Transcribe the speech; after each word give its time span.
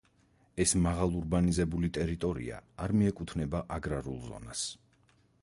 ეს 0.63 0.71
მაღალურბანიზებული 0.85 1.91
ტერიტორია 1.99 2.63
არ 2.87 2.95
მიეკუთვნება 3.03 3.63
აგრარულ 3.79 4.21
ზონას. 4.27 4.67